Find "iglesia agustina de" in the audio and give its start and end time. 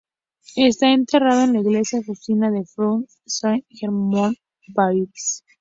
1.59-2.65